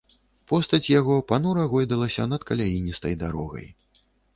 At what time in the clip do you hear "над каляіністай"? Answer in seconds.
2.35-3.13